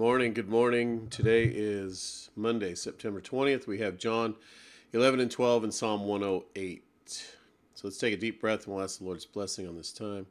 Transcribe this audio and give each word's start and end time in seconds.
morning. 0.00 0.32
Good 0.32 0.48
morning. 0.48 1.08
Today 1.10 1.44
is 1.44 2.30
Monday, 2.34 2.74
September 2.74 3.20
20th. 3.20 3.66
We 3.66 3.80
have 3.80 3.98
John 3.98 4.34
11 4.94 5.20
and 5.20 5.30
12 5.30 5.64
and 5.64 5.74
Psalm 5.74 6.06
108. 6.06 6.82
So 7.04 7.34
let's 7.84 7.98
take 7.98 8.14
a 8.14 8.16
deep 8.16 8.40
breath 8.40 8.64
and 8.64 8.74
we'll 8.74 8.82
ask 8.82 8.98
the 8.98 9.04
Lord's 9.04 9.26
blessing 9.26 9.68
on 9.68 9.76
this 9.76 9.92
time. 9.92 10.24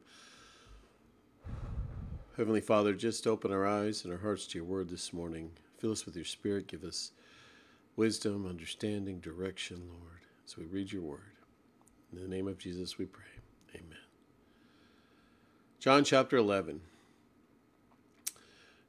Heavenly 2.36 2.60
Father, 2.60 2.94
just 2.94 3.28
open 3.28 3.52
our 3.52 3.64
eyes 3.64 4.02
and 4.02 4.12
our 4.12 4.18
hearts 4.18 4.48
to 4.48 4.58
your 4.58 4.66
word 4.66 4.88
this 4.88 5.12
morning. 5.12 5.52
Fill 5.78 5.92
us 5.92 6.04
with 6.04 6.16
your 6.16 6.24
spirit. 6.24 6.66
Give 6.66 6.82
us 6.82 7.12
wisdom, 7.94 8.48
understanding, 8.48 9.20
direction, 9.20 9.82
Lord, 9.86 10.22
as 10.44 10.56
we 10.56 10.64
read 10.64 10.90
your 10.90 11.02
word. 11.02 11.36
In 12.12 12.20
the 12.20 12.26
name 12.26 12.48
of 12.48 12.58
Jesus 12.58 12.98
we 12.98 13.04
pray. 13.04 13.22
Amen. 13.76 13.98
John 15.78 16.02
chapter 16.02 16.38
11. 16.38 16.80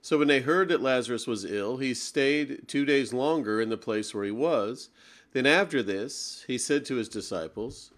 So 0.00 0.18
when 0.18 0.28
they 0.28 0.40
heard 0.40 0.68
that 0.68 0.80
Lazarus 0.80 1.26
was 1.26 1.44
ill, 1.44 1.78
he 1.78 1.92
stayed 1.92 2.68
two 2.68 2.84
days 2.84 3.12
longer 3.12 3.60
in 3.60 3.68
the 3.68 3.76
place 3.76 4.14
where 4.14 4.24
he 4.24 4.30
was. 4.30 4.90
Then 5.32 5.46
after 5.46 5.82
this, 5.82 6.44
he 6.46 6.56
said 6.56 6.84
to 6.86 6.94
his 6.94 7.08
disciples, 7.08 7.90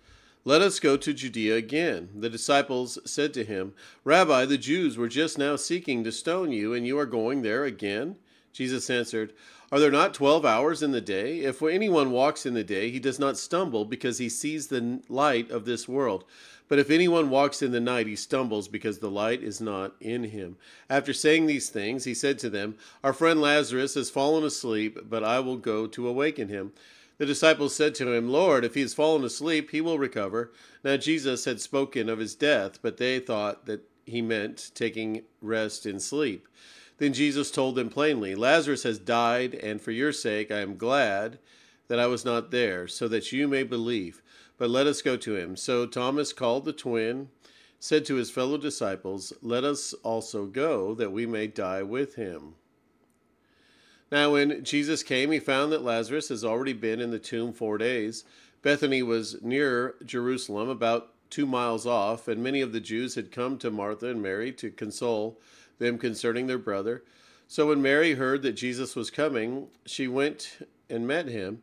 Let 0.45 0.63
us 0.63 0.81
go 0.81 0.97
to 0.97 1.13
Judea 1.13 1.57
again. 1.57 2.09
The 2.17 2.31
disciples 2.31 2.99
said 3.05 3.33
to 3.35 3.45
him, 3.45 3.75
Rabbi, 4.03 4.47
the 4.47 4.59
Jews 4.59 4.97
were 4.97 5.09
just 5.09 5.39
now 5.39 5.57
seeking 5.57 6.03
to 6.05 6.13
stone 6.13 6.51
you, 6.53 6.75
and 6.75 6.87
you 6.87 6.99
are 6.99 7.07
going 7.07 7.43
there 7.43 7.65
again? 7.65 8.17
Jesus 8.53 8.91
answered, 8.91 9.33
Are 9.71 9.79
there 9.79 9.93
not 9.93 10.15
twelve 10.15 10.45
hours 10.45 10.83
in 10.83 10.91
the 10.91 11.01
day? 11.01 11.41
If 11.41 11.63
anyone 11.63 12.11
walks 12.11 12.45
in 12.45 12.55
the 12.55 12.65
day, 12.65 12.91
he 12.91 12.99
does 12.99 13.21
not 13.21 13.39
stumble, 13.39 13.85
because 13.85 14.19
he 14.19 14.29
sees 14.29 14.67
the 14.67 15.01
light 15.09 15.51
of 15.51 15.67
this 15.67 15.87
world. 15.87 16.25
But 16.71 16.79
if 16.79 16.89
anyone 16.89 17.31
walks 17.31 17.63
in 17.63 17.73
the 17.73 17.81
night, 17.81 18.07
he 18.07 18.15
stumbles 18.15 18.69
because 18.69 19.01
the 19.01 19.11
light 19.11 19.43
is 19.43 19.61
not 19.61 19.97
in 20.01 20.23
him. 20.23 20.57
After 20.89 21.13
saying 21.13 21.47
these 21.47 21.69
things, 21.69 22.05
he 22.05 22.15
said 22.15 22.39
to 22.39 22.49
them, 22.49 22.77
Our 23.03 23.13
friend 23.13 23.41
Lazarus 23.41 23.95
has 23.95 24.09
fallen 24.09 24.45
asleep, 24.45 25.01
but 25.03 25.25
I 25.25 25.41
will 25.41 25.57
go 25.57 25.89
to 25.89 26.07
awaken 26.07 26.49
him. 26.49 26.73
The 27.19 27.27
disciples 27.27 27.75
said 27.75 27.97
to 27.97 28.13
him, 28.13 28.31
Lord, 28.31 28.65
if 28.65 28.75
he 28.75 28.83
has 28.83 28.95
fallen 28.95 29.25
asleep, 29.25 29.73
he 29.73 29.81
will 29.81 29.99
recover. 29.99 30.53
Now 30.85 30.97
Jesus 30.97 31.45
had 31.45 31.61
spoken 31.61 32.09
of 32.09 32.21
his 32.21 32.37
death, 32.37 32.79
but 32.81 32.99
they 32.99 33.19
thought 33.19 33.67
that 33.67 33.83
he 34.07 34.23
meant 34.23 34.71
taking 34.73 35.23
rest 35.43 35.87
in 35.87 35.99
sleep. 35.99 36.47
Then 36.99 37.13
Jesus 37.13 37.51
told 37.51 37.75
them 37.75 37.89
plainly, 37.89 38.37
Lazarus 38.37 38.85
has 38.85 39.01
died, 39.01 39.55
and 39.57 39.81
for 39.81 39.91
your 39.91 40.13
sake 40.13 40.53
I 40.53 40.61
am 40.61 40.77
glad 40.77 41.41
that 41.89 41.99
I 41.99 42.07
was 42.07 42.25
not 42.25 42.53
there, 42.53 42.87
so 42.87 43.09
that 43.09 43.33
you 43.33 43.49
may 43.49 43.65
believe 43.65 44.23
but 44.61 44.69
let 44.69 44.87
us 44.87 45.01
go 45.01 45.17
to 45.17 45.37
him. 45.37 45.57
So 45.57 45.87
Thomas 45.87 46.35
called 46.35 46.67
the 46.67 46.75
twin, 46.75 47.31
said 47.79 48.05
to 48.05 48.17
his 48.17 48.31
fellow 48.31 48.59
disciples, 48.59 49.33
Let 49.41 49.65
us 49.65 49.95
also 50.03 50.45
go, 50.45 50.95
that 50.97 51.13
we 51.13 51.25
may 51.25 51.47
die 51.47 51.83
with 51.83 52.17
him. 52.17 52.57
Now, 54.13 54.33
when 54.33 54.63
Jesus 54.63 55.03
came, 55.03 55.31
he 55.31 55.39
found 55.39 55.73
that 55.73 55.83
Lazarus 55.83 56.29
has 56.29 56.45
already 56.45 56.75
been 56.75 57.01
in 57.01 57.11
the 57.11 57.19
tomb 57.19 57.55
four 57.55 57.79
days. 57.79 58.25
Bethany 58.61 59.03
was 59.03 59.41
near 59.41 59.95
Jerusalem, 60.05 60.69
about 60.69 61.15
two 61.31 61.47
miles 61.47 61.87
off, 61.87 62.29
and 62.29 62.43
many 62.43 62.61
of 62.61 62.75
the 62.75 62.81
Jews 62.81 63.15
had 63.15 63.33
come 63.33 63.57
to 63.59 63.71
Martha 63.71 64.09
and 64.09 64.21
Mary 64.21 64.53
to 64.53 64.71
console 64.71 65.41
them 65.79 65.97
concerning 65.97 66.49
their 66.49 66.59
brother. 66.59 67.03
So 67.49 67.69
when 67.69 67.81
Mary 67.81 68.13
heard 68.13 68.43
that 68.43 68.53
Jesus 68.53 68.95
was 68.95 69.11
coming, 69.11 69.69
she 69.87 70.07
went 70.07 70.59
and 70.91 71.07
met 71.07 71.29
him 71.29 71.63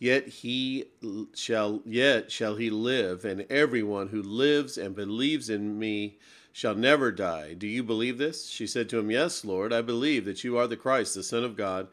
yet 0.00 0.26
he 0.26 0.86
shall 1.34 1.82
yet 1.84 2.32
shall 2.32 2.56
he 2.56 2.70
live, 2.70 3.24
and 3.24 3.46
everyone 3.48 4.08
who 4.08 4.20
lives 4.20 4.76
and 4.76 4.96
believes 4.96 5.48
in 5.48 5.78
me 5.78 6.18
shall 6.52 6.74
never 6.74 7.12
die. 7.12 7.54
Do 7.54 7.68
you 7.68 7.84
believe 7.84 8.18
this? 8.18 8.48
She 8.48 8.66
said 8.66 8.88
to 8.88 8.98
him, 8.98 9.10
Yes, 9.10 9.44
Lord, 9.44 9.72
I 9.72 9.82
believe 9.82 10.24
that 10.24 10.42
you 10.42 10.56
are 10.56 10.66
the 10.66 10.76
Christ, 10.76 11.14
the 11.14 11.22
Son 11.22 11.44
of 11.44 11.56
God, 11.56 11.86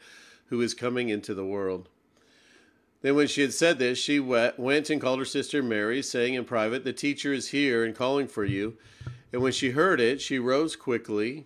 who 0.47 0.61
is 0.61 0.73
coming 0.73 1.09
into 1.09 1.35
the 1.35 1.45
world. 1.45 1.89
Then, 3.01 3.13
when 3.15 3.27
she 3.27 3.41
had 3.41 3.53
said 3.53 3.77
this, 3.77 3.99
she 3.99 4.19
went 4.19 4.89
and 4.89 4.99
called 4.99 5.19
her 5.19 5.25
sister 5.25 5.61
Mary, 5.61 6.01
saying 6.01 6.33
in 6.33 6.45
private, 6.45 6.83
The 6.83 6.93
teacher 6.93 7.31
is 7.31 7.49
here 7.49 7.83
and 7.83 7.93
calling 7.93 8.27
for 8.27 8.43
you. 8.43 8.77
And 9.31 9.41
when 9.41 9.51
she 9.51 9.71
heard 9.71 9.99
it, 9.99 10.21
she 10.21 10.39
rose 10.39 10.75
quickly 10.75 11.45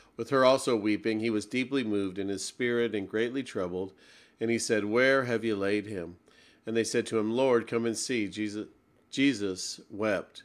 with 0.21 0.29
her 0.29 0.45
also 0.45 0.75
weeping, 0.75 1.19
he 1.19 1.31
was 1.31 1.47
deeply 1.47 1.83
moved 1.83 2.19
in 2.19 2.27
his 2.27 2.45
spirit 2.45 2.93
and 2.93 3.09
greatly 3.09 3.41
troubled. 3.41 3.91
And 4.39 4.51
he 4.51 4.59
said, 4.59 4.85
Where 4.85 5.23
have 5.23 5.43
you 5.43 5.55
laid 5.55 5.87
him? 5.87 6.17
And 6.63 6.77
they 6.77 6.83
said 6.83 7.07
to 7.07 7.17
him, 7.17 7.31
Lord, 7.31 7.65
come 7.65 7.87
and 7.87 7.97
see. 7.97 8.27
Jesus, 8.27 8.67
Jesus 9.09 9.81
wept. 9.89 10.43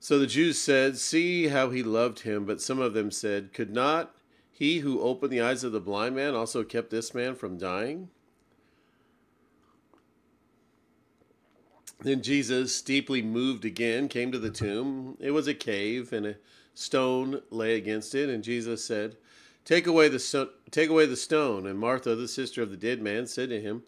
So 0.00 0.18
the 0.18 0.26
Jews 0.26 0.60
said, 0.60 0.98
See 0.98 1.46
how 1.46 1.70
he 1.70 1.84
loved 1.84 2.22
him. 2.22 2.44
But 2.44 2.60
some 2.60 2.80
of 2.80 2.94
them 2.94 3.12
said, 3.12 3.52
Could 3.52 3.72
not 3.72 4.12
he 4.50 4.80
who 4.80 5.00
opened 5.00 5.30
the 5.32 5.40
eyes 5.40 5.62
of 5.62 5.70
the 5.70 5.78
blind 5.78 6.16
man 6.16 6.34
also 6.34 6.64
kept 6.64 6.90
this 6.90 7.14
man 7.14 7.36
from 7.36 7.58
dying? 7.58 8.08
Then 12.00 12.22
Jesus, 12.22 12.82
deeply 12.82 13.22
moved 13.22 13.64
again, 13.64 14.08
came 14.08 14.32
to 14.32 14.38
the 14.40 14.50
tomb. 14.50 15.16
It 15.20 15.30
was 15.30 15.46
a 15.46 15.54
cave, 15.54 16.12
and 16.12 16.26
a 16.26 16.34
stone 16.74 17.42
lay 17.50 17.76
against 17.76 18.14
it, 18.14 18.28
and 18.28 18.42
Jesus 18.42 18.84
said, 18.84 19.16
"Take 19.64 19.86
away 19.86 20.08
the 20.08 20.18
so- 20.18 20.50
take 20.70 20.88
away 20.88 21.06
the 21.06 21.16
stone." 21.16 21.66
And 21.66 21.78
Martha, 21.78 22.14
the 22.14 22.28
sister 22.28 22.62
of 22.62 22.70
the 22.70 22.76
dead 22.76 23.02
man, 23.02 23.26
said 23.26 23.50
to 23.50 23.60
him, 23.60 23.82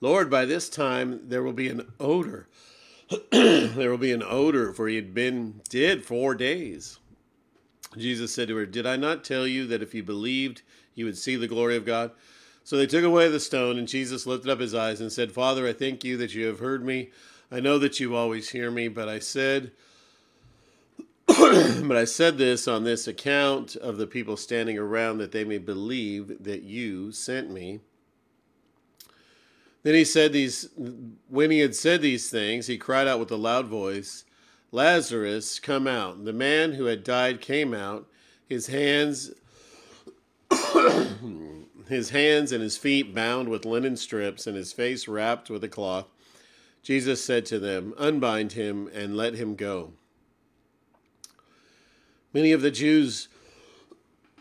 "Lord, 0.00 0.28
by 0.30 0.44
this 0.44 0.68
time 0.68 1.28
there 1.28 1.42
will 1.42 1.52
be 1.52 1.68
an 1.68 1.92
odor. 1.98 2.48
there 3.30 3.90
will 3.90 3.98
be 3.98 4.12
an 4.12 4.22
odor, 4.22 4.72
for 4.72 4.88
he 4.88 4.96
had 4.96 5.14
been 5.14 5.60
dead 5.68 6.04
four 6.04 6.34
days." 6.34 6.98
Jesus 7.96 8.32
said 8.32 8.48
to 8.48 8.56
her, 8.56 8.66
"Did 8.66 8.86
I 8.86 8.96
not 8.96 9.24
tell 9.24 9.46
you 9.46 9.66
that 9.68 9.82
if 9.82 9.94
you 9.94 10.02
believed, 10.02 10.62
you 10.94 11.06
would 11.06 11.16
see 11.16 11.36
the 11.36 11.48
glory 11.48 11.76
of 11.76 11.86
God?" 11.86 12.10
So 12.64 12.76
they 12.76 12.86
took 12.86 13.04
away 13.04 13.28
the 13.28 13.40
stone, 13.40 13.78
and 13.78 13.88
Jesus 13.88 14.26
lifted 14.26 14.50
up 14.50 14.60
his 14.60 14.74
eyes 14.74 15.00
and 15.00 15.12
said, 15.12 15.32
"Father, 15.32 15.66
I 15.66 15.72
thank 15.72 16.04
you 16.04 16.16
that 16.16 16.34
you 16.34 16.46
have 16.46 16.58
heard 16.58 16.84
me. 16.84 17.10
I 17.50 17.60
know 17.60 17.78
that 17.78 18.00
you 18.00 18.14
always 18.14 18.50
hear 18.50 18.70
me, 18.70 18.88
but 18.88 19.08
I 19.08 19.20
said." 19.20 19.70
but 21.84 21.98
I 21.98 22.06
said 22.06 22.38
this 22.38 22.66
on 22.66 22.84
this 22.84 23.06
account 23.06 23.76
of 23.76 23.98
the 23.98 24.06
people 24.06 24.38
standing 24.38 24.78
around 24.78 25.18
that 25.18 25.32
they 25.32 25.44
may 25.44 25.58
believe 25.58 26.42
that 26.42 26.62
you 26.62 27.12
sent 27.12 27.50
me. 27.50 27.80
Then 29.82 29.94
he 29.94 30.04
said 30.04 30.32
these 30.32 30.70
when 31.28 31.50
he 31.50 31.58
had 31.58 31.74
said 31.74 32.00
these 32.00 32.30
things, 32.30 32.68
he 32.68 32.78
cried 32.78 33.06
out 33.06 33.20
with 33.20 33.30
a 33.30 33.36
loud 33.36 33.66
voice, 33.66 34.24
Lazarus, 34.72 35.58
come 35.58 35.86
out. 35.86 36.24
The 36.24 36.32
man 36.32 36.72
who 36.72 36.86
had 36.86 37.04
died 37.04 37.42
came 37.42 37.74
out, 37.74 38.06
his 38.48 38.68
hands 38.68 39.32
his 41.88 42.10
hands 42.10 42.50
and 42.50 42.62
his 42.62 42.78
feet 42.78 43.14
bound 43.14 43.50
with 43.50 43.66
linen 43.66 43.98
strips 43.98 44.46
and 44.46 44.56
his 44.56 44.72
face 44.72 45.06
wrapped 45.06 45.50
with 45.50 45.62
a 45.62 45.68
cloth. 45.68 46.06
Jesus 46.82 47.22
said 47.22 47.44
to 47.46 47.58
them, 47.58 47.92
Unbind 47.98 48.52
him 48.52 48.88
and 48.94 49.18
let 49.18 49.34
him 49.34 49.54
go. 49.54 49.92
Many 52.36 52.52
of 52.52 52.60
the 52.60 52.70
Jews, 52.70 53.28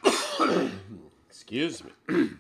excuse 1.29 1.81
me, 1.81 1.91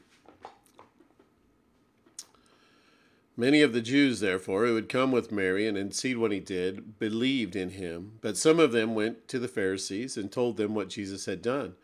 Many 3.37 3.61
of 3.61 3.71
the 3.71 3.79
Jews, 3.79 4.19
therefore, 4.19 4.65
who 4.65 4.75
had 4.75 4.89
come 4.89 5.13
with 5.13 5.31
Mary 5.31 5.65
and 5.65 5.77
had 5.77 5.95
seen 5.95 6.19
what 6.19 6.33
he 6.33 6.41
did, 6.41 6.99
believed 6.99 7.55
in 7.55 7.69
him. 7.69 8.19
But 8.19 8.35
some 8.35 8.59
of 8.59 8.73
them 8.73 8.95
went 8.95 9.29
to 9.29 9.39
the 9.39 9.47
Pharisees 9.47 10.17
and 10.17 10.29
told 10.29 10.57
them 10.57 10.75
what 10.75 10.89
Jesus 10.89 11.25
had 11.25 11.41
done. 11.41 11.75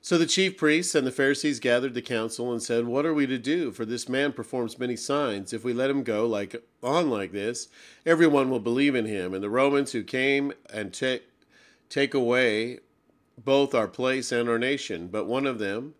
So 0.00 0.16
the 0.16 0.24
chief 0.24 0.56
priests 0.56 0.94
and 0.94 1.06
the 1.06 1.12
Pharisees 1.12 1.60
gathered 1.60 1.92
the 1.92 2.00
council 2.00 2.50
and 2.50 2.62
said, 2.62 2.86
What 2.86 3.04
are 3.04 3.12
we 3.12 3.26
to 3.26 3.36
do? 3.36 3.72
For 3.72 3.84
this 3.84 4.08
man 4.08 4.32
performs 4.32 4.78
many 4.78 4.96
signs. 4.96 5.52
If 5.52 5.64
we 5.64 5.74
let 5.74 5.90
him 5.90 6.02
go 6.02 6.26
like 6.26 6.64
on 6.82 7.10
like 7.10 7.32
this, 7.32 7.68
everyone 8.06 8.48
will 8.48 8.58
believe 8.58 8.94
in 8.94 9.04
him. 9.04 9.34
And 9.34 9.44
the 9.44 9.50
Romans 9.50 9.92
who 9.92 10.02
came 10.02 10.54
and 10.72 10.94
take 10.94 11.24
take 11.90 12.14
away 12.14 12.78
both 13.36 13.74
our 13.74 13.88
place 13.88 14.32
and 14.32 14.48
our 14.48 14.58
nation. 14.58 15.08
But 15.08 15.26
one 15.26 15.46
of 15.46 15.58
them, 15.58 15.94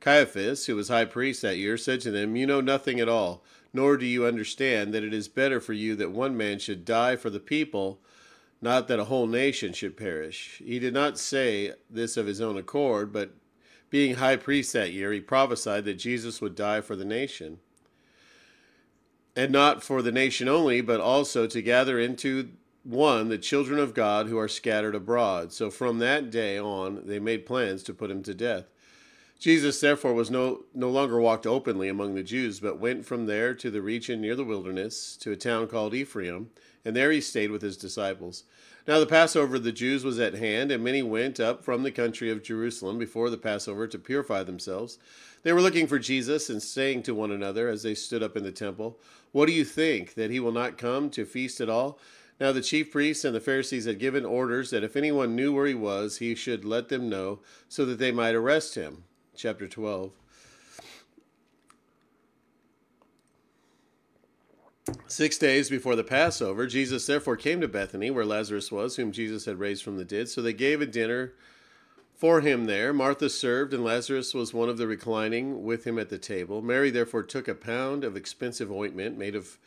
Caiaphas, 0.00 0.66
who 0.66 0.76
was 0.76 0.88
high 0.88 1.04
priest 1.04 1.42
that 1.42 1.58
year, 1.58 1.76
said 1.76 2.00
to 2.02 2.10
them, 2.10 2.36
You 2.36 2.46
know 2.46 2.60
nothing 2.60 3.00
at 3.00 3.08
all 3.08 3.42
nor 3.72 3.96
do 3.96 4.06
you 4.06 4.26
understand 4.26 4.92
that 4.92 5.04
it 5.04 5.14
is 5.14 5.28
better 5.28 5.60
for 5.60 5.72
you 5.72 5.94
that 5.96 6.10
one 6.10 6.36
man 6.36 6.58
should 6.58 6.84
die 6.84 7.16
for 7.16 7.30
the 7.30 7.40
people, 7.40 8.00
not 8.60 8.88
that 8.88 8.98
a 8.98 9.04
whole 9.04 9.26
nation 9.26 9.72
should 9.72 9.96
perish. 9.96 10.60
He 10.64 10.78
did 10.78 10.92
not 10.92 11.18
say 11.18 11.72
this 11.88 12.16
of 12.16 12.26
his 12.26 12.40
own 12.40 12.58
accord, 12.58 13.12
but 13.12 13.34
being 13.88 14.16
high 14.16 14.36
priest 14.36 14.72
that 14.72 14.92
year, 14.92 15.12
he 15.12 15.20
prophesied 15.20 15.84
that 15.84 15.94
Jesus 15.94 16.40
would 16.40 16.54
die 16.54 16.80
for 16.80 16.96
the 16.96 17.04
nation. 17.04 17.58
And 19.36 19.52
not 19.52 19.82
for 19.82 20.02
the 20.02 20.12
nation 20.12 20.48
only, 20.48 20.80
but 20.80 21.00
also 21.00 21.46
to 21.46 21.62
gather 21.62 21.98
into 21.98 22.50
one 22.84 23.28
the 23.28 23.38
children 23.38 23.78
of 23.78 23.94
God 23.94 24.26
who 24.26 24.38
are 24.38 24.48
scattered 24.48 24.94
abroad. 24.94 25.52
So 25.52 25.70
from 25.70 25.98
that 25.98 26.30
day 26.30 26.58
on, 26.58 27.02
they 27.06 27.18
made 27.18 27.46
plans 27.46 27.82
to 27.84 27.94
put 27.94 28.10
him 28.10 28.22
to 28.24 28.34
death. 28.34 28.66
Jesus 29.38 29.80
therefore 29.80 30.12
was 30.12 30.30
no, 30.30 30.64
no 30.74 30.90
longer 30.90 31.18
walked 31.18 31.46
openly 31.46 31.88
among 31.88 32.14
the 32.14 32.22
Jews, 32.22 32.60
but 32.60 32.78
went 32.78 33.06
from 33.06 33.24
there 33.24 33.54
to 33.54 33.70
the 33.70 33.80
region 33.80 34.20
near 34.20 34.36
the 34.36 34.44
wilderness, 34.44 35.16
to 35.16 35.32
a 35.32 35.36
town 35.36 35.66
called 35.66 35.94
Ephraim, 35.94 36.50
and 36.84 36.94
there 36.94 37.10
he 37.10 37.22
stayed 37.22 37.50
with 37.50 37.62
his 37.62 37.78
disciples. 37.78 38.44
Now 38.86 38.98
the 38.98 39.06
Passover 39.06 39.56
of 39.56 39.64
the 39.64 39.72
Jews 39.72 40.04
was 40.04 40.18
at 40.18 40.34
hand, 40.34 40.70
and 40.70 40.84
many 40.84 41.02
went 41.02 41.40
up 41.40 41.64
from 41.64 41.82
the 41.82 41.90
country 41.90 42.30
of 42.30 42.42
Jerusalem 42.42 42.98
before 42.98 43.30
the 43.30 43.38
Passover 43.38 43.86
to 43.86 43.98
purify 43.98 44.42
themselves. 44.42 44.98
They 45.42 45.54
were 45.54 45.62
looking 45.62 45.86
for 45.86 45.98
Jesus 45.98 46.50
and 46.50 46.62
saying 46.62 47.04
to 47.04 47.14
one 47.14 47.30
another 47.30 47.68
as 47.68 47.82
they 47.82 47.94
stood 47.94 48.22
up 48.22 48.36
in 48.36 48.42
the 48.42 48.52
temple, 48.52 48.98
What 49.32 49.46
do 49.46 49.52
you 49.52 49.64
think, 49.64 50.14
that 50.14 50.30
he 50.30 50.40
will 50.40 50.52
not 50.52 50.76
come 50.76 51.08
to 51.10 51.24
feast 51.24 51.62
at 51.62 51.70
all? 51.70 51.98
Now 52.40 52.52
the 52.52 52.62
chief 52.62 52.90
priests 52.90 53.24
and 53.24 53.34
the 53.34 53.40
Pharisees 53.40 53.84
had 53.84 53.98
given 53.98 54.24
orders 54.24 54.70
that 54.70 54.82
if 54.82 54.96
anyone 54.96 55.36
knew 55.36 55.52
where 55.52 55.66
he 55.66 55.74
was, 55.74 56.18
he 56.18 56.34
should 56.34 56.64
let 56.64 56.88
them 56.88 57.10
know, 57.10 57.40
so 57.68 57.84
that 57.84 57.98
they 57.98 58.10
might 58.10 58.34
arrest 58.34 58.76
him 58.76 59.04
chapter 59.36 59.68
12. 59.68 60.12
Six 65.06 65.36
days 65.36 65.68
before 65.68 65.94
the 65.94 66.02
Passover, 66.02 66.66
Jesus 66.66 67.06
therefore 67.06 67.36
came 67.36 67.60
to 67.60 67.68
Bethany, 67.68 68.10
where 68.10 68.24
Lazarus 68.24 68.72
was, 68.72 68.96
whom 68.96 69.12
Jesus 69.12 69.44
had 69.44 69.58
raised 69.58 69.84
from 69.84 69.98
the 69.98 70.04
dead. 70.04 70.28
So 70.28 70.40
they 70.40 70.54
gave 70.54 70.80
a 70.80 70.86
dinner 70.86 71.34
for 72.16 72.40
him 72.40 72.64
there. 72.64 72.92
Martha 72.92 73.28
served, 73.28 73.74
and 73.74 73.84
Lazarus 73.84 74.32
was 74.32 74.54
one 74.54 74.68
of 74.68 74.78
the 74.78 74.86
reclining 74.86 75.62
with 75.62 75.86
him 75.86 75.98
at 75.98 76.08
the 76.08 76.18
table. 76.18 76.62
Mary 76.62 76.90
therefore 76.90 77.22
took 77.22 77.48
a 77.48 77.54
pound 77.54 78.02
of 78.02 78.16
expensive 78.16 78.72
ointment 78.72 79.18
made 79.18 79.34
of 79.34 79.58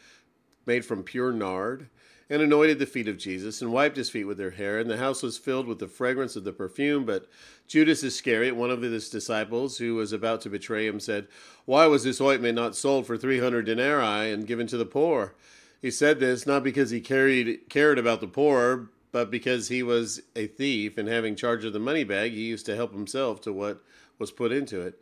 made 0.66 0.86
from 0.86 1.04
pure 1.04 1.32
nard 1.32 1.90
and 2.30 2.42
anointed 2.42 2.80
the 2.80 2.86
feet 2.86 3.08
of 3.08 3.18
Jesus 3.18 3.62
and 3.62 3.72
wiped 3.72 3.98
his 3.98 4.10
feet 4.10 4.26
with 4.26 4.38
their 4.38 4.52
hair. 4.52 4.80
And 4.80 4.90
the 4.90 4.98
house 4.98 5.22
was 5.22 5.38
filled 5.38 5.68
with 5.68 5.80
the 5.80 5.88
fragrance 5.88 6.36
of 6.36 6.44
the 6.44 6.54
perfume. 6.54 7.06
But 7.06 7.28
Judas 7.68 8.04
Iscariot, 8.04 8.56
one 8.56 8.72
of 8.72 8.82
his 8.82 9.10
disciples, 9.10 9.78
who 9.78 9.96
was 9.96 10.14
about 10.14 10.42
to 10.42 10.50
betray 10.50 10.88
him, 10.88 11.00
said, 11.00 11.28
Why 11.66 11.88
was 11.88 12.04
this 12.04 12.22
ointment 12.22 12.56
not 12.56 12.76
sold 12.76 13.06
for 13.06 13.18
three 13.18 13.40
hundred 13.40 13.66
denarii 13.66 14.32
and 14.32 14.48
given 14.48 14.68
to 14.68 14.78
the 14.78 14.86
poor? 14.86 15.36
He 15.82 15.92
said 15.92 16.20
this 16.20 16.48
not 16.48 16.64
because 16.64 16.92
he 16.92 17.02
carried, 17.02 17.70
cared 17.70 18.00
about 18.00 18.22
the 18.22 18.28
poor, 18.28 18.90
but 19.12 19.30
because 19.30 19.68
he 19.68 19.84
was 19.84 20.22
a 20.36 20.48
thief, 20.48 20.98
and 20.98 21.08
having 21.08 21.36
charge 21.36 21.66
of 21.66 21.74
the 21.74 21.80
money 21.80 22.04
bag, 22.04 22.32
he 22.32 22.46
used 22.46 22.66
to 22.66 22.76
help 22.76 22.94
himself 22.94 23.42
to 23.42 23.54
what 23.54 23.84
was 24.18 24.32
put 24.32 24.52
into 24.52 24.82
it. 24.82 25.00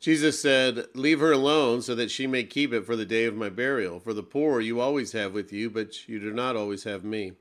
Jesus 0.00 0.40
said, 0.40 0.86
Leave 0.94 1.20
her 1.20 1.32
alone 1.32 1.82
so 1.82 1.94
that 1.94 2.10
she 2.10 2.26
may 2.26 2.44
keep 2.44 2.72
it 2.72 2.84
for 2.84 2.96
the 2.96 3.04
day 3.04 3.24
of 3.24 3.34
my 3.34 3.48
burial. 3.48 3.98
For 3.98 4.12
the 4.12 4.22
poor 4.22 4.60
you 4.60 4.80
always 4.80 5.12
have 5.12 5.32
with 5.32 5.52
you, 5.52 5.70
but 5.70 6.08
you 6.08 6.20
do 6.20 6.32
not 6.32 6.56
always 6.56 6.84
have 6.84 7.04
me. 7.04 7.32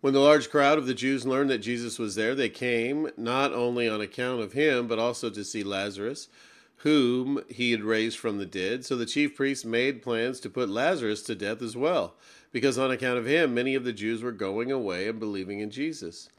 When 0.00 0.14
the 0.14 0.20
large 0.20 0.48
crowd 0.48 0.78
of 0.78 0.86
the 0.86 0.94
Jews 0.94 1.26
learned 1.26 1.50
that 1.50 1.58
Jesus 1.58 1.98
was 1.98 2.14
there, 2.14 2.34
they 2.34 2.48
came 2.48 3.10
not 3.18 3.52
only 3.52 3.86
on 3.86 4.00
account 4.00 4.40
of 4.40 4.54
him, 4.54 4.86
but 4.86 4.98
also 4.98 5.28
to 5.28 5.44
see 5.44 5.62
Lazarus, 5.62 6.28
whom 6.76 7.42
he 7.50 7.72
had 7.72 7.82
raised 7.82 8.18
from 8.18 8.38
the 8.38 8.46
dead. 8.46 8.86
So 8.86 8.96
the 8.96 9.04
chief 9.04 9.36
priests 9.36 9.66
made 9.66 10.00
plans 10.00 10.40
to 10.40 10.48
put 10.48 10.70
Lazarus 10.70 11.22
to 11.24 11.34
death 11.34 11.60
as 11.60 11.76
well, 11.76 12.14
because 12.50 12.78
on 12.78 12.90
account 12.90 13.18
of 13.18 13.26
him, 13.26 13.52
many 13.52 13.74
of 13.74 13.84
the 13.84 13.92
Jews 13.92 14.22
were 14.22 14.32
going 14.32 14.72
away 14.72 15.06
and 15.06 15.20
believing 15.20 15.60
in 15.60 15.70
Jesus. 15.70 16.30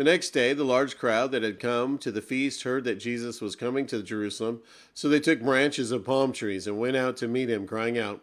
The 0.00 0.04
next 0.04 0.30
day, 0.30 0.54
the 0.54 0.64
large 0.64 0.96
crowd 0.96 1.30
that 1.32 1.42
had 1.42 1.60
come 1.60 1.98
to 1.98 2.10
the 2.10 2.22
feast 2.22 2.62
heard 2.62 2.84
that 2.84 2.94
Jesus 2.94 3.42
was 3.42 3.54
coming 3.54 3.84
to 3.88 4.02
Jerusalem, 4.02 4.62
so 4.94 5.10
they 5.10 5.20
took 5.20 5.42
branches 5.42 5.92
of 5.92 6.06
palm 6.06 6.32
trees 6.32 6.66
and 6.66 6.78
went 6.78 6.96
out 6.96 7.18
to 7.18 7.28
meet 7.28 7.50
him, 7.50 7.66
crying 7.66 7.98
out, 7.98 8.22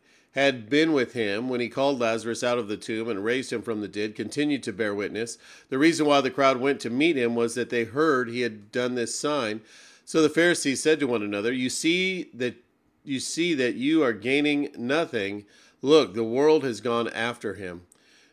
had 0.31 0.69
been 0.69 0.93
with 0.93 1.13
him 1.13 1.49
when 1.49 1.59
he 1.59 1.67
called 1.67 1.99
Lazarus 1.99 2.43
out 2.43 2.57
of 2.57 2.67
the 2.67 2.77
tomb 2.77 3.09
and 3.09 3.23
raised 3.23 3.51
him 3.51 3.61
from 3.61 3.81
the 3.81 3.87
dead 3.87 4.15
continued 4.15 4.63
to 4.63 4.71
bear 4.71 4.95
witness. 4.95 5.37
The 5.69 5.77
reason 5.77 6.05
why 6.05 6.21
the 6.21 6.31
crowd 6.31 6.57
went 6.57 6.79
to 6.81 6.89
meet 6.89 7.17
him 7.17 7.35
was 7.35 7.55
that 7.55 7.69
they 7.69 7.83
heard 7.83 8.29
he 8.29 8.41
had 8.41 8.71
done 8.71 8.95
this 8.95 9.13
sign. 9.13 9.61
So 10.05 10.21
the 10.21 10.29
Pharisees 10.29 10.81
said 10.81 10.99
to 10.99 11.07
one 11.07 11.21
another, 11.21 11.51
"You 11.51 11.69
see 11.69 12.29
that 12.33 12.55
you 13.03 13.19
see 13.19 13.53
that 13.55 13.75
you 13.75 14.03
are 14.03 14.13
gaining 14.13 14.69
nothing. 14.77 15.45
Look, 15.81 16.13
the 16.13 16.23
world 16.23 16.63
has 16.63 16.81
gone 16.81 17.09
after 17.09 17.55
him." 17.55 17.81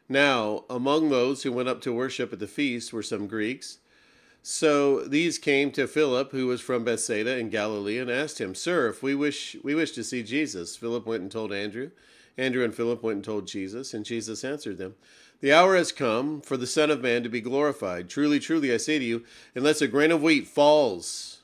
Now, 0.08 0.64
among 0.70 1.10
those 1.10 1.42
who 1.42 1.52
went 1.52 1.68
up 1.68 1.80
to 1.82 1.92
worship 1.92 2.32
at 2.32 2.38
the 2.38 2.46
feast 2.46 2.92
were 2.92 3.02
some 3.02 3.26
Greeks. 3.26 3.78
So 4.50 5.00
these 5.00 5.36
came 5.36 5.72
to 5.72 5.86
Philip, 5.86 6.32
who 6.32 6.46
was 6.46 6.62
from 6.62 6.82
Bethsaida 6.82 7.36
in 7.36 7.50
Galilee, 7.50 7.98
and 7.98 8.10
asked 8.10 8.40
him, 8.40 8.54
Sir, 8.54 8.88
if 8.88 9.02
we 9.02 9.14
wish 9.14 9.58
we 9.62 9.74
wish 9.74 9.90
to 9.90 10.02
see 10.02 10.22
Jesus. 10.22 10.74
Philip 10.74 11.04
went 11.04 11.20
and 11.20 11.30
told 11.30 11.52
Andrew. 11.52 11.90
Andrew 12.38 12.64
and 12.64 12.74
Philip 12.74 13.02
went 13.02 13.16
and 13.16 13.24
told 13.26 13.46
Jesus, 13.46 13.92
and 13.92 14.06
Jesus 14.06 14.44
answered 14.44 14.78
them, 14.78 14.94
The 15.42 15.52
hour 15.52 15.76
has 15.76 15.92
come 15.92 16.40
for 16.40 16.56
the 16.56 16.66
Son 16.66 16.90
of 16.90 17.02
Man 17.02 17.22
to 17.24 17.28
be 17.28 17.42
glorified. 17.42 18.08
Truly, 18.08 18.40
truly, 18.40 18.72
I 18.72 18.78
say 18.78 18.98
to 18.98 19.04
you, 19.04 19.22
unless 19.54 19.82
a 19.82 19.86
grain 19.86 20.12
of 20.12 20.22
wheat 20.22 20.46
falls 20.46 21.40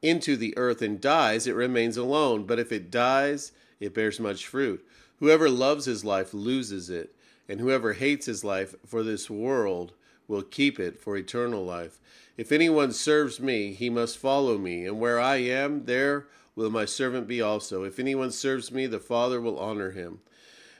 into 0.00 0.36
the 0.36 0.56
earth 0.56 0.82
and 0.82 1.00
dies, 1.00 1.48
it 1.48 1.56
remains 1.56 1.96
alone. 1.96 2.46
But 2.46 2.60
if 2.60 2.70
it 2.70 2.92
dies, 2.92 3.50
it 3.80 3.92
bears 3.92 4.20
much 4.20 4.46
fruit. 4.46 4.86
Whoever 5.18 5.50
loves 5.50 5.86
his 5.86 6.04
life 6.04 6.32
loses 6.32 6.90
it, 6.90 7.12
and 7.48 7.58
whoever 7.58 7.94
hates 7.94 8.26
his 8.26 8.44
life 8.44 8.76
for 8.86 9.02
this 9.02 9.28
world 9.28 9.94
will 10.28 10.42
keep 10.42 10.78
it 10.78 11.00
for 11.00 11.16
eternal 11.16 11.64
life. 11.64 11.98
If 12.36 12.52
anyone 12.52 12.92
serves 12.92 13.40
me, 13.40 13.72
he 13.72 13.88
must 13.88 14.18
follow 14.18 14.58
me, 14.58 14.84
and 14.84 15.00
where 15.00 15.18
I 15.18 15.36
am, 15.36 15.86
there 15.86 16.26
will 16.54 16.70
my 16.70 16.84
servant 16.84 17.26
be 17.26 17.40
also. 17.40 17.84
If 17.84 17.98
anyone 17.98 18.30
serves 18.30 18.70
me, 18.70 18.86
the 18.86 19.00
Father 19.00 19.40
will 19.40 19.58
honor 19.58 19.92
him. 19.92 20.20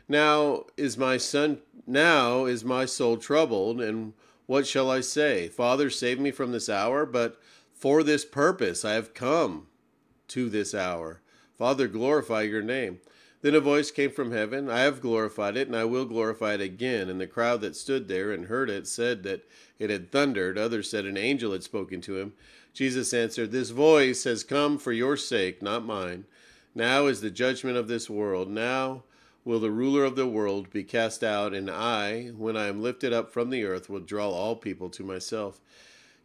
Now 0.09 0.67
is 0.77 0.97
my 0.97 1.17
son 1.17 1.59
now 1.87 2.45
is 2.45 2.65
my 2.65 2.85
soul 2.85 3.17
troubled, 3.17 3.81
and 3.81 4.13
what 4.47 4.67
shall 4.67 4.91
I 4.91 5.01
say? 5.01 5.49
Father, 5.49 5.91
save 5.91 6.21
me 6.21 6.31
from 6.31 6.53
this 6.53 6.69
hour, 6.69 7.05
but 7.05 7.41
for 7.75 8.03
this 8.03 8.25
purpose 8.25 8.85
I 8.85 8.93
have 8.93 9.15
come 9.15 9.67
to 10.29 10.49
this 10.49 10.75
hour. 10.75 11.21
Father, 11.57 11.89
glorify 11.89 12.43
your 12.43 12.63
name. 12.63 13.01
Then 13.47 13.55
a 13.55 13.61
voice 13.61 13.93
came 13.93 14.11
from 14.11 14.33
heaven, 14.33 14.69
I 14.69 14.81
have 14.81 15.01
glorified 15.01 15.57
it, 15.57 15.69
and 15.69 15.77
I 15.77 15.85
will 15.85 16.05
glorify 16.05 16.55
it 16.55 16.61
again. 16.61 17.09
And 17.09 17.21
the 17.21 17.29
crowd 17.29 17.61
that 17.61 17.77
stood 17.77 18.09
there 18.09 18.33
and 18.33 18.47
heard 18.47 18.69
it 18.69 18.89
said 18.89 19.23
that 19.23 19.45
it 19.79 19.89
had 19.89 20.11
thundered. 20.11 20.59
Others 20.59 20.91
said 20.91 21.05
an 21.05 21.17
angel 21.17 21.53
had 21.53 21.63
spoken 21.63 22.01
to 22.01 22.19
him. 22.19 22.33
Jesus 22.75 23.15
answered, 23.15 23.53
This 23.53 23.71
voice 23.71 24.25
has 24.25 24.43
come 24.43 24.79
for 24.79 24.91
your 24.91 25.17
sake, 25.17 25.63
not 25.63 25.87
mine. 25.87 26.25
Now 26.75 27.07
is 27.07 27.21
the 27.21 27.31
judgment 27.31 27.77
of 27.77 27.87
this 27.87 28.11
world. 28.11 28.51
Now 28.51 29.05
will 29.45 29.61
the 29.61 29.71
ruler 29.71 30.03
of 30.03 30.17
the 30.17 30.27
world 30.27 30.71
be 30.71 30.83
cast 30.83 31.23
out, 31.23 31.55
and 31.55 31.71
I, 31.71 32.33
when 32.37 32.57
I 32.57 32.67
am 32.67 32.83
lifted 32.83 33.13
up 33.13 33.31
from 33.31 33.51
the 33.51 33.63
earth, 33.63 33.89
will 33.89 34.01
draw 34.01 34.29
all 34.29 34.57
people 34.57 34.91
to 34.91 35.05
myself. 35.05 35.61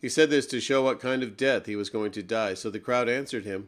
He 0.01 0.09
said 0.09 0.31
this 0.31 0.47
to 0.47 0.59
show 0.59 0.81
what 0.81 0.99
kind 0.99 1.21
of 1.21 1.37
death 1.37 1.67
he 1.67 1.75
was 1.75 1.91
going 1.91 2.13
to 2.13 2.23
die. 2.23 2.55
So 2.55 2.71
the 2.71 2.79
crowd 2.79 3.07
answered 3.07 3.45
him, 3.45 3.67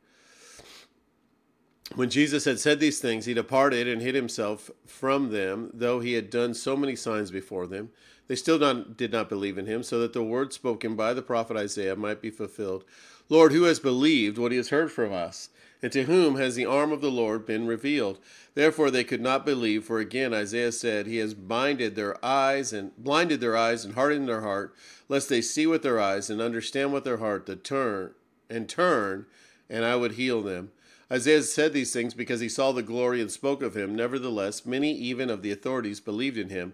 When 1.95 2.09
Jesus 2.09 2.45
had 2.45 2.59
said 2.59 2.79
these 2.79 2.99
things, 2.99 3.25
he 3.25 3.33
departed 3.33 3.87
and 3.87 4.01
hid 4.01 4.15
himself 4.15 4.71
from 4.85 5.31
them, 5.31 5.71
though 5.73 5.99
he 5.99 6.13
had 6.13 6.29
done 6.29 6.53
so 6.53 6.77
many 6.77 6.95
signs 6.95 7.31
before 7.31 7.67
them. 7.67 7.89
They 8.27 8.35
still 8.35 8.59
not, 8.59 8.95
did 8.95 9.11
not 9.11 9.27
believe 9.27 9.57
in 9.57 9.65
him, 9.65 9.83
so 9.83 9.99
that 9.99 10.13
the 10.13 10.23
word 10.23 10.53
spoken 10.53 10.95
by 10.95 11.13
the 11.13 11.21
prophet 11.21 11.57
Isaiah 11.57 11.95
might 11.97 12.21
be 12.21 12.29
fulfilled 12.29 12.85
Lord, 13.31 13.53
who 13.53 13.63
has 13.63 13.79
believed 13.79 14.37
what 14.37 14.51
he 14.51 14.57
has 14.57 14.69
heard 14.69 14.91
from 14.91 15.13
us? 15.13 15.49
And 15.81 15.89
to 15.93 16.03
whom 16.03 16.35
has 16.35 16.55
the 16.55 16.65
arm 16.65 16.91
of 16.91 16.99
the 16.99 17.09
Lord 17.09 17.45
been 17.45 17.65
revealed? 17.65 18.19
Therefore 18.55 18.91
they 18.91 19.05
could 19.05 19.21
not 19.21 19.45
believe, 19.45 19.85
for 19.85 19.99
again 19.99 20.33
Isaiah 20.33 20.73
said, 20.73 21.07
He 21.07 21.15
has 21.17 21.33
blinded 21.33 21.95
their 21.95 22.23
eyes 22.23 22.73
and 22.73 22.91
blinded 22.97 23.39
their 23.39 23.55
eyes 23.55 23.85
and 23.85 23.95
hardened 23.95 24.27
their 24.27 24.41
heart, 24.41 24.75
lest 25.07 25.29
they 25.29 25.41
see 25.41 25.65
with 25.65 25.81
their 25.81 25.97
eyes 25.97 26.29
and 26.29 26.41
understand 26.41 26.91
with 26.91 27.05
their 27.05 27.17
heart, 27.17 27.45
to 27.45 27.55
turn 27.55 28.13
and 28.49 28.67
turn, 28.67 29.27
and 29.69 29.85
I 29.85 29.95
would 29.95 30.13
heal 30.13 30.41
them. 30.41 30.71
Isaiah 31.11 31.43
said 31.43 31.73
these 31.73 31.91
things 31.91 32.13
because 32.13 32.39
he 32.39 32.47
saw 32.47 32.71
the 32.71 32.81
glory 32.81 33.19
and 33.19 33.29
spoke 33.29 33.61
of 33.61 33.75
him. 33.75 33.95
Nevertheless, 33.95 34.65
many 34.65 34.93
even 34.93 35.29
of 35.29 35.41
the 35.41 35.51
authorities 35.51 35.99
believed 35.99 36.37
in 36.37 36.49
him. 36.49 36.73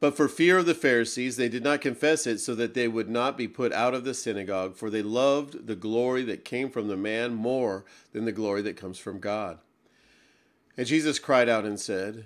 But 0.00 0.16
for 0.16 0.28
fear 0.28 0.58
of 0.58 0.66
the 0.66 0.74
Pharisees, 0.74 1.36
they 1.36 1.48
did 1.48 1.62
not 1.62 1.80
confess 1.80 2.26
it 2.26 2.38
so 2.38 2.54
that 2.54 2.74
they 2.74 2.88
would 2.88 3.08
not 3.08 3.36
be 3.36 3.48
put 3.48 3.72
out 3.72 3.94
of 3.94 4.04
the 4.04 4.14
synagogue, 4.14 4.76
for 4.76 4.90
they 4.90 5.02
loved 5.02 5.66
the 5.66 5.74
glory 5.74 6.22
that 6.24 6.44
came 6.44 6.70
from 6.70 6.88
the 6.88 6.96
man 6.96 7.34
more 7.34 7.84
than 8.12 8.24
the 8.24 8.32
glory 8.32 8.62
that 8.62 8.76
comes 8.76 8.98
from 8.98 9.18
God. 9.18 9.58
And 10.76 10.86
Jesus 10.86 11.18
cried 11.18 11.48
out 11.48 11.64
and 11.64 11.78
said, 11.78 12.24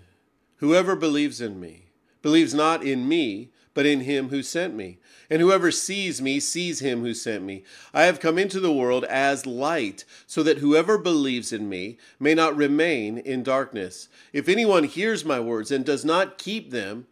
Whoever 0.57 0.95
believes 0.95 1.41
in 1.41 1.59
me, 1.59 1.87
believes 2.21 2.53
not 2.53 2.85
in 2.85 3.09
me, 3.09 3.51
but 3.75 3.87
in 3.87 4.01
him 4.01 4.29
who 4.29 4.43
sent 4.43 4.75
me. 4.75 4.99
And 5.31 5.41
whoever 5.41 5.71
sees 5.71 6.21
me 6.21 6.41
sees 6.41 6.81
him 6.81 7.01
who 7.01 7.15
sent 7.15 7.45
me. 7.45 7.65
I 7.95 8.05
have 8.05 8.21
come 8.21 8.39
into 8.39 8.61
the 8.61 8.73
world 8.73 9.05
as 9.05 9.47
light, 9.47 10.05
so 10.27 10.43
that 10.43 10.59
whoever 10.59 10.99
believes 10.99 11.53
in 11.53 11.69
me 11.69 11.99
may 12.21 12.35
not 12.35 12.57
remain 12.57 13.19
in 13.19 13.43
darkness. 13.43 14.09
If 14.33 14.49
anyone 14.49 14.85
hears 14.85 15.25
my 15.25 15.41
words 15.41 15.71
and 15.71 15.85
does 15.85 16.05
not 16.05 16.39
keep 16.39 16.71
them, 16.71 17.07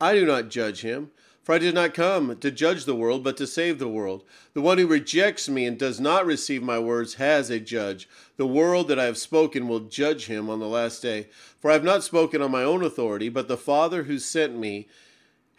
I 0.00 0.14
do 0.14 0.26
not 0.26 0.50
judge 0.50 0.82
him, 0.82 1.10
for 1.42 1.54
I 1.54 1.58
did 1.58 1.74
not 1.74 1.94
come 1.94 2.36
to 2.36 2.50
judge 2.50 2.84
the 2.84 2.94
world, 2.94 3.24
but 3.24 3.36
to 3.38 3.46
save 3.46 3.78
the 3.78 3.88
world. 3.88 4.22
The 4.54 4.60
one 4.60 4.78
who 4.78 4.86
rejects 4.86 5.48
me 5.48 5.64
and 5.66 5.78
does 5.78 5.98
not 5.98 6.26
receive 6.26 6.62
my 6.62 6.78
words 6.78 7.14
has 7.14 7.50
a 7.50 7.58
judge. 7.58 8.08
The 8.36 8.46
world 8.46 8.88
that 8.88 8.98
I 8.98 9.04
have 9.04 9.18
spoken 9.18 9.66
will 9.66 9.80
judge 9.80 10.26
him 10.26 10.48
on 10.48 10.60
the 10.60 10.68
last 10.68 11.02
day. 11.02 11.28
For 11.60 11.70
I 11.70 11.74
have 11.74 11.84
not 11.84 12.04
spoken 12.04 12.42
on 12.42 12.50
my 12.50 12.62
own 12.62 12.84
authority, 12.84 13.28
but 13.28 13.48
the 13.48 13.56
Father 13.56 14.04
who 14.04 14.18
sent 14.18 14.56
me 14.56 14.88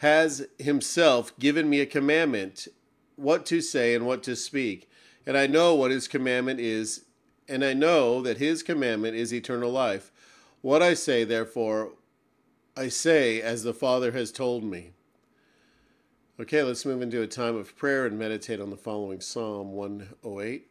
has 0.03 0.45
himself 0.59 1.31
given 1.39 1.69
me 1.69 1.79
a 1.79 1.85
commandment 1.85 2.67
what 3.15 3.45
to 3.45 3.61
say 3.61 3.95
and 3.95 4.05
what 4.05 4.21
to 4.21 4.35
speak. 4.35 4.89
And 5.25 5.37
I 5.37 5.47
know 5.47 5.75
what 5.75 5.91
his 5.91 6.09
commandment 6.09 6.59
is, 6.59 7.05
and 7.47 7.63
I 7.63 7.71
know 7.73 8.21
that 8.21 8.37
his 8.37 8.63
commandment 8.63 9.15
is 9.15 9.33
eternal 9.33 9.71
life. 9.71 10.11
What 10.61 10.81
I 10.81 10.93
say, 10.93 11.23
therefore, 11.23 11.93
I 12.75 12.89
say 12.89 13.41
as 13.41 13.63
the 13.63 13.73
Father 13.73 14.11
has 14.11 14.33
told 14.33 14.65
me. 14.65 14.89
Okay, 16.37 16.61
let's 16.63 16.85
move 16.85 17.01
into 17.01 17.21
a 17.21 17.27
time 17.27 17.55
of 17.55 17.77
prayer 17.77 18.05
and 18.05 18.19
meditate 18.19 18.59
on 18.59 18.71
the 18.71 18.75
following 18.75 19.21
Psalm 19.21 19.71
108. 19.71 20.67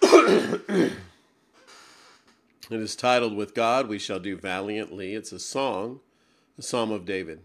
it 0.02 0.92
is 2.70 2.94
titled, 2.94 3.34
With 3.34 3.52
God 3.52 3.88
We 3.88 3.98
Shall 3.98 4.20
Do 4.20 4.36
Valiantly. 4.36 5.12
It's 5.16 5.32
a 5.32 5.40
song, 5.40 5.98
a 6.56 6.62
psalm 6.62 6.92
of 6.92 7.04
David. 7.04 7.40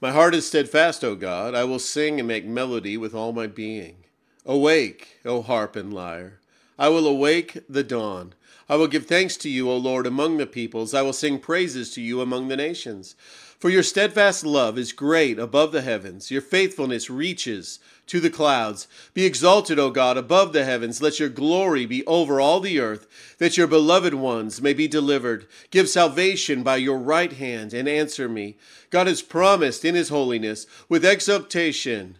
My 0.00 0.12
heart 0.12 0.32
is 0.32 0.46
steadfast, 0.46 1.02
O 1.02 1.16
God. 1.16 1.56
I 1.56 1.64
will 1.64 1.80
sing 1.80 2.20
and 2.20 2.28
make 2.28 2.46
melody 2.46 2.96
with 2.96 3.16
all 3.16 3.32
my 3.32 3.48
being. 3.48 4.04
Awake, 4.46 5.18
O 5.24 5.42
harp 5.42 5.74
and 5.74 5.92
lyre. 5.92 6.38
I 6.78 6.88
will 6.88 7.04
awake 7.04 7.58
the 7.68 7.82
dawn. 7.82 8.34
I 8.68 8.76
will 8.76 8.86
give 8.86 9.06
thanks 9.06 9.36
to 9.38 9.48
you, 9.48 9.68
O 9.68 9.76
Lord, 9.76 10.06
among 10.06 10.36
the 10.36 10.46
peoples. 10.46 10.94
I 10.94 11.02
will 11.02 11.12
sing 11.12 11.40
praises 11.40 11.92
to 11.94 12.00
you 12.00 12.20
among 12.20 12.46
the 12.46 12.56
nations. 12.56 13.16
For 13.58 13.70
your 13.70 13.82
steadfast 13.82 14.46
love 14.46 14.78
is 14.78 14.92
great 14.92 15.36
above 15.36 15.72
the 15.72 15.82
heavens. 15.82 16.30
Your 16.30 16.40
faithfulness 16.40 17.10
reaches 17.10 17.80
to 18.06 18.20
the 18.20 18.30
clouds. 18.30 18.86
Be 19.14 19.26
exalted, 19.26 19.80
O 19.80 19.90
God, 19.90 20.16
above 20.16 20.52
the 20.52 20.64
heavens. 20.64 21.02
Let 21.02 21.18
your 21.18 21.28
glory 21.28 21.84
be 21.84 22.06
over 22.06 22.40
all 22.40 22.60
the 22.60 22.78
earth, 22.78 23.08
that 23.38 23.56
your 23.56 23.66
beloved 23.66 24.14
ones 24.14 24.62
may 24.62 24.74
be 24.74 24.86
delivered. 24.86 25.48
Give 25.72 25.88
salvation 25.88 26.62
by 26.62 26.76
your 26.76 26.98
right 26.98 27.32
hand 27.32 27.74
and 27.74 27.88
answer 27.88 28.28
me. 28.28 28.58
God 28.90 29.08
has 29.08 29.22
promised 29.22 29.84
in 29.84 29.96
his 29.96 30.08
holiness 30.08 30.68
with 30.88 31.04
exultation. 31.04 32.16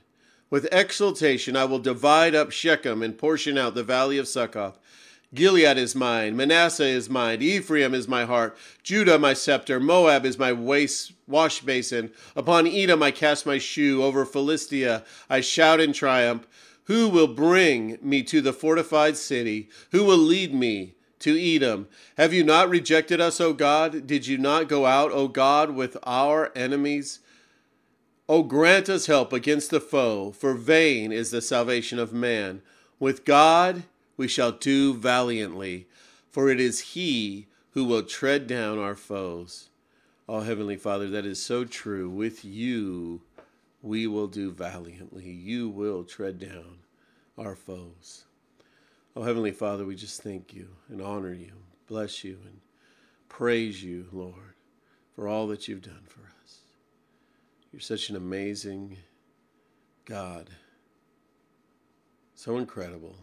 With 0.51 0.67
exultation, 0.73 1.55
I 1.55 1.67
will 1.67 1.79
divide 1.79 2.35
up 2.35 2.51
Shechem 2.51 3.01
and 3.01 3.17
portion 3.17 3.57
out 3.57 3.77
the 3.77 3.85
valley 3.85 4.19
of 4.19 4.27
Succoth. 4.27 4.77
Gilead 5.33 5.77
is 5.77 5.95
mine, 5.95 6.37
Manasseh 6.37 6.87
is 6.87 7.11
mine, 7.11 7.43
Ephraim 7.43 7.93
is 7.95 8.09
my 8.09 8.25
heart, 8.25 8.57
Judah 8.83 9.19
my 9.19 9.35
scepter, 9.35 9.79
Moab 9.79 10.25
is 10.25 10.39
my 10.39 10.55
waist, 10.55 11.13
wash 11.29 11.61
basin. 11.61 12.11
Upon 12.35 12.67
Edom 12.67 13.03
I 13.03 13.11
cast 13.11 13.47
my 13.47 13.59
shoe, 13.59 14.03
over 14.03 14.25
Philistia 14.25 15.05
I 15.29 15.41
shout 15.41 15.81
in 15.81 15.93
triumph. 15.93 16.47
Who 16.85 17.09
will 17.09 17.29
bring 17.29 17.99
me 18.01 18.23
to 18.25 18.41
the 18.41 18.53
fortified 18.53 19.17
city? 19.17 19.69
Who 19.93 20.05
will 20.05 20.19
lead 20.19 20.55
me 20.55 20.95
to 21.21 21.39
Edom? 21.39 21.87
Have 22.17 22.33
you 22.33 22.43
not 22.43 22.71
rejected 22.71 23.21
us, 23.21 23.41
O 23.41 23.53
God? 23.53 24.07
Did 24.07 24.27
you 24.27 24.39
not 24.39 24.69
go 24.69 24.87
out, 24.87 25.13
O 25.13 25.29
God, 25.29 25.73
with 25.73 25.99
our 26.05 26.51
enemies? 26.57 27.21
O 28.29 28.43
grant 28.43 28.89
us 28.89 29.07
help 29.07 29.33
against 29.33 29.71
the 29.71 29.81
foe, 29.81 30.33
for 30.33 30.55
vain 30.55 31.13
is 31.13 31.31
the 31.31 31.41
salvation 31.41 31.99
of 31.99 32.13
man. 32.13 32.63
With 32.99 33.25
God, 33.25 33.85
we 34.17 34.29
shall 34.29 34.53
do 34.53 34.95
valiantly, 34.95 35.89
for 36.31 36.51
it 36.51 36.61
is 36.61 36.93
He 36.93 37.47
who 37.71 37.85
will 37.85 38.03
tread 38.03 38.47
down 38.47 38.79
our 38.79 38.97
foes. 38.97 39.68
Oh, 40.29 40.41
Heavenly 40.41 40.77
Father, 40.77 41.09
that 41.09 41.25
is 41.25 41.43
so 41.43 41.65
true. 41.65 42.11
With 42.11 42.45
you, 42.45 43.23
we 43.81 44.07
will 44.07 44.27
do 44.27 44.51
valiantly. 44.51 45.25
You 45.25 45.69
will 45.69 46.05
tread 46.05 46.39
down 46.39 46.81
our 47.39 47.55
foes. 47.55 48.25
Oh, 49.17 49.23
Heavenly 49.23 49.53
Father, 49.53 49.87
we 49.87 49.97
just 49.97 50.23
thank 50.23 50.53
you 50.53 50.69
and 50.91 51.01
honor 51.01 51.33
you, 51.33 51.53
bless 51.87 52.25
you, 52.25 52.39
and 52.45 52.61
praise 53.29 53.83
you, 53.83 54.07
Lord, 54.13 54.55
for 55.15 55.29
all 55.29 55.47
that 55.49 55.67
you've 55.67 55.83
done 55.83 56.05
for 56.07 56.21
us. 56.45 56.59
You're 57.73 57.81
such 57.81 58.11
an 58.11 58.17
amazing 58.17 58.99
God, 60.05 60.51
so 62.35 62.59
incredible 62.59 63.17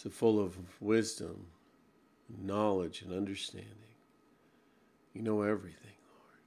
so 0.00 0.08
full 0.08 0.40
of 0.40 0.56
wisdom, 0.80 1.46
knowledge, 2.42 3.02
and 3.02 3.12
understanding. 3.12 3.89
You 5.14 5.22
know 5.22 5.42
everything, 5.42 5.96
Lord. 6.14 6.40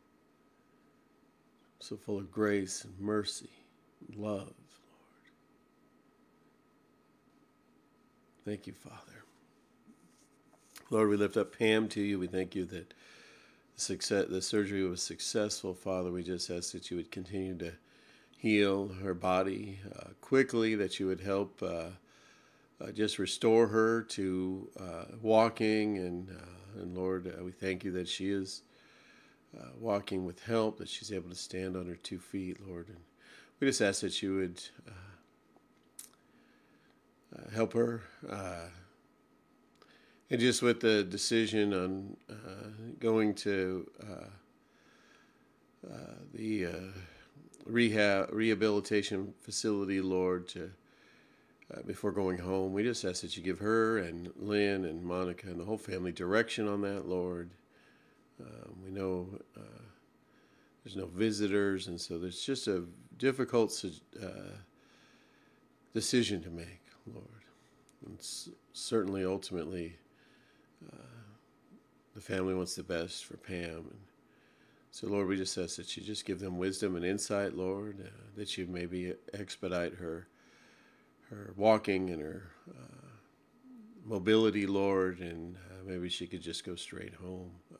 So 1.80 1.98
full 1.98 2.18
of 2.18 2.32
grace 2.32 2.86
and 2.86 2.98
mercy, 3.00 3.50
and 4.08 4.18
love, 4.18 4.40
Lord. 4.40 4.54
Thank 8.46 8.68
you, 8.68 8.74
Father. 8.74 9.24
Lord, 10.90 11.10
we 11.10 11.18
lift 11.18 11.38
up 11.38 11.58
Pam 11.58 11.90
to 11.90 12.02
you. 12.02 12.20
We 12.20 12.28
thank 12.28 12.56
you 12.56 12.66
that 12.66 12.94
the, 13.76 13.82
success, 13.82 14.28
the 14.30 14.42
surgery 14.42 14.88
was 14.88 15.02
successful, 15.02 15.74
Father. 15.74 16.12
We 16.12 16.24
just 16.24 16.50
ask 16.50 16.72
that 16.72 16.90
you 16.90 16.98
would 16.98 17.12
continue 17.12 17.58
to 17.58 17.74
heal 18.38 18.90
her 19.02 19.14
body 19.14 19.80
uh, 19.94 20.10
quickly, 20.22 20.76
that 20.76 21.00
you 21.00 21.08
would 21.08 21.22
help. 21.22 21.62
Uh, 21.62 21.88
uh, 22.82 22.92
just 22.92 23.20
restore 23.20 23.68
her 23.68 24.02
to 24.02 24.70
uh, 24.80 25.06
walking. 25.22 25.98
And, 25.98 26.30
uh, 26.30 26.82
and 26.82 26.96
Lord, 26.96 27.28
uh, 27.28 27.44
we 27.44 27.52
thank 27.52 27.84
you 27.84 27.92
that 27.94 28.08
she 28.08 28.30
is 28.30 28.64
uh, 29.58 29.68
walking 29.80 30.26
with 30.26 30.44
help, 30.44 30.78
that 30.80 30.90
she's 30.90 31.12
able 31.12 31.30
to 31.30 31.36
stand 31.36 31.76
on 31.76 31.88
her 31.88 31.96
two 31.96 32.20
feet, 32.20 32.58
Lord. 32.68 32.88
And 32.88 32.98
we 33.60 33.68
just 33.68 33.82
ask 33.82 34.02
that 34.02 34.22
you 34.22 34.36
would 34.36 34.62
help 37.54 37.74
her. 37.74 38.02
and 40.30 40.40
just 40.40 40.62
with 40.62 40.80
the 40.80 41.04
decision 41.04 41.74
on 41.74 42.18
going 43.00 43.34
to 43.36 43.90
the 46.34 46.68
rehab 47.66 48.30
rehabilitation 48.32 49.34
facility, 49.42 50.02
Lord, 50.02 50.48
to 50.50 50.72
uh, 51.74 51.82
before 51.84 52.12
going 52.12 52.38
home. 52.38 52.74
We 52.74 52.84
just 52.84 53.04
ask 53.06 53.22
that 53.22 53.36
you 53.38 53.44
give 53.44 53.60
her 53.60 53.98
and 54.00 54.32
Lynn 54.38 54.86
and 54.86 55.04
Monica 55.04 55.48
and 55.48 55.60
the 55.60 55.66
whole 55.66 55.78
family 55.78 56.12
direction 56.12 56.68
on 56.68 56.82
that, 56.82 57.08
Lord. 57.08 57.52
Um, 58.40 58.76
we 58.84 58.92
know 58.92 59.28
uh, 59.56 59.82
there's 60.84 60.96
no 60.96 61.06
visitors, 61.06 61.88
and 61.88 62.00
so 62.00 62.18
there's 62.18 62.44
just 62.44 62.68
a 62.68 62.84
difficult 63.18 63.86
uh, 64.22 64.28
decision 65.94 66.42
to 66.44 66.50
make, 66.50 66.82
Lord. 67.08 67.28
And 68.06 68.18
certainly, 68.74 69.24
ultimately, 69.24 69.96
uh, 70.92 70.98
the 72.16 72.22
family 72.22 72.54
wants 72.54 72.76
the 72.76 72.84
best 72.84 73.26
for 73.26 73.38
Pam. 73.38 73.86
And 73.90 74.00
so, 74.92 75.08
Lord, 75.08 75.28
we 75.28 75.38
just 75.38 75.58
ask 75.58 75.78
that 75.78 75.96
you 75.96 76.04
just 76.04 76.26
give 76.26 76.40
them 76.40 76.58
wisdom 76.58 76.96
and 76.96 77.06
insight, 77.06 77.56
Lord, 77.56 77.98
uh, 78.06 78.10
that 78.36 78.58
you 78.58 78.68
maybe 78.68 79.14
expedite 79.34 79.94
her 79.96 80.28
her 81.34 81.54
walking 81.56 82.10
and 82.10 82.22
her 82.22 82.52
uh, 82.70 83.08
mobility, 84.06 84.66
Lord, 84.66 85.20
and 85.20 85.56
uh, 85.56 85.84
maybe 85.86 86.10
she 86.10 86.28
could 86.28 86.42
just 86.42 86.66
go 86.66 86.76
straight 86.76 87.14
home. 87.16 87.52
Uh, 87.74 87.78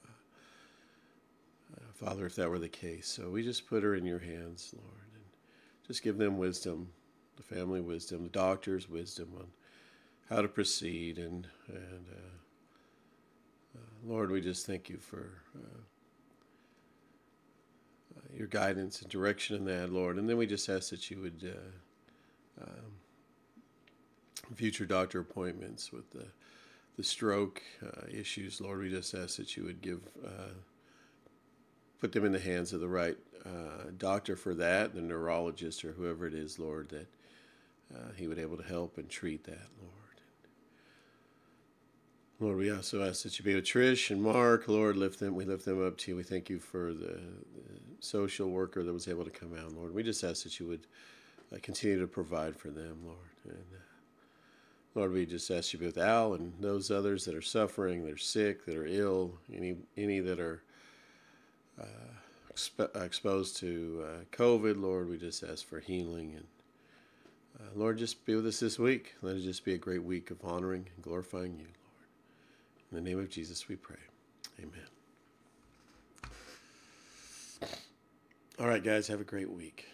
uh, 1.76 1.92
Father, 1.94 2.26
if 2.26 2.36
that 2.36 2.50
were 2.50 2.60
the 2.60 2.70
case. 2.70 3.08
So 3.08 3.30
we 3.30 3.44
just 3.44 3.68
put 3.68 3.84
her 3.84 3.96
in 3.96 4.06
your 4.06 4.20
hands, 4.20 4.74
Lord, 4.76 5.08
and 5.14 5.24
just 5.88 6.04
give 6.04 6.18
them 6.18 6.38
wisdom, 6.38 6.90
the 7.38 7.44
family 7.44 7.82
wisdom, 7.82 8.24
the 8.24 8.30
doctor's 8.30 8.90
wisdom 8.90 9.30
on 9.38 9.48
how 10.30 10.42
to 10.42 10.48
proceed. 10.48 11.18
And, 11.18 11.48
and 11.68 12.06
uh, 12.12 13.80
Lord, 14.06 14.32
we 14.32 14.42
just 14.42 14.66
thank 14.66 14.90
you 14.90 14.98
for 14.98 15.44
your 18.38 18.48
guidance 18.48 19.02
and 19.02 19.10
direction 19.12 19.56
in 19.56 19.66
that, 19.66 19.92
Lord. 19.92 20.18
And 20.18 20.28
then 20.28 20.38
we 20.38 20.48
just 20.48 20.68
ask 20.70 20.90
that 20.90 21.10
you 21.12 21.22
would 21.22 21.56
uh, 21.56 22.64
um, 22.64 22.92
future 24.56 24.86
doctor 24.86 25.20
appointments 25.20 25.92
with 25.92 26.10
the 26.12 26.28
the 26.96 27.04
stroke 27.04 27.62
uh, 27.84 28.06
issues, 28.12 28.62
Lord, 28.62 28.80
we 28.80 28.90
just 28.90 29.16
ask 29.16 29.38
that 29.38 29.58
you 29.58 29.64
would 29.64 29.82
give 29.82 30.02
uh, 30.24 30.54
put 32.00 32.12
them 32.12 32.26
in 32.26 32.32
the 32.32 32.40
hands 32.40 32.74
of 32.74 32.82
the 32.82 32.88
right 32.88 33.18
uh, 33.46 33.90
doctor 33.98 34.36
for 34.36 34.54
that, 34.56 34.94
the 34.94 35.02
neurologist 35.02 35.84
or 35.86 35.94
whoever 35.94 36.28
it 36.28 36.34
is, 36.34 36.60
Lord, 36.60 36.90
that 36.90 37.08
uh, 37.96 38.12
he 38.16 38.28
would 38.28 38.38
be 38.38 38.44
able 38.44 38.58
to 38.58 38.64
help 38.64 38.98
and 38.98 39.10
treat 39.10 39.44
that, 39.46 39.68
Lord. 39.82 39.94
Lord, 42.40 42.58
we 42.58 42.72
also 42.72 43.08
ask 43.08 43.24
that 43.24 43.40
you 43.40 43.46
be 43.46 43.56
with 43.56 43.64
Trish 43.64 44.12
and 44.12 44.22
Mark. 44.22 44.68
Lord, 44.68 44.98
lift 44.98 45.20
them. 45.20 45.34
We 45.34 45.46
lift 45.46 45.64
them 45.64 45.86
up 45.86 45.98
to 46.00 46.12
you. 46.12 46.18
We 46.18 46.24
thank 46.24 46.50
you 46.50 46.60
for 46.60 46.94
the, 46.94 47.06
the 47.06 47.80
social 48.02 48.50
worker 48.50 48.84
that 48.84 48.92
was 48.92 49.08
able 49.08 49.24
to 49.24 49.32
come 49.32 49.58
out, 49.58 49.72
Lord. 49.72 49.94
We 49.94 50.04
just 50.04 50.24
ask 50.26 50.44
that 50.44 50.60
you 50.60 50.68
would 50.68 50.86
uh, 51.54 51.58
continue 51.62 52.00
to 52.02 52.08
provide 52.08 52.58
for 52.58 52.70
them, 52.70 52.98
Lord. 53.06 53.18
And 53.46 53.56
uh, 53.56 53.80
Lord, 54.96 55.12
we 55.12 55.26
just 55.26 55.50
ask 55.50 55.74
you 55.74 55.80
with 55.80 55.98
Al 55.98 56.34
and 56.34 56.54
those 56.60 56.92
others 56.92 57.26
that 57.26 57.36
are 57.36 57.42
suffering, 57.42 58.06
that 58.06 58.14
are 58.14 58.18
sick, 58.18 58.66
that 58.66 58.76
are 58.76 58.86
ill, 58.86 59.40
any 59.54 59.76
any 59.98 60.20
that 60.20 60.40
are 60.40 60.62
uh, 61.82 61.86
exp- 62.54 63.04
exposed 63.04 63.58
to 63.58 64.06
uh, 64.06 64.36
COVID. 64.36 64.80
Lord, 64.80 65.10
we 65.10 65.18
just 65.18 65.44
ask 65.44 65.66
for 65.66 65.80
healing 65.80 66.34
and 66.36 66.46
uh, 67.60 67.70
Lord, 67.76 67.98
just 67.98 68.26
be 68.26 68.36
with 68.36 68.48
us 68.48 68.60
this 68.60 68.80
week. 68.80 69.16
Let 69.22 69.36
it 69.36 69.42
just 69.44 69.64
be 69.64 69.74
a 69.74 69.78
great 69.78 70.04
week 70.04 70.32
of 70.32 70.44
honoring 70.44 70.88
and 70.96 71.04
glorifying 71.04 71.54
you, 71.54 71.66
Lord. 71.66 72.08
In 72.92 73.04
the 73.04 73.10
name 73.10 73.20
of 73.20 73.30
Jesus, 73.30 73.68
we 73.68 73.76
pray. 73.76 73.98
Amen. 74.60 74.88
All 78.60 78.68
right, 78.68 78.84
guys, 78.84 79.08
have 79.08 79.22
a 79.22 79.26
great 79.26 79.50
week. 79.50 79.88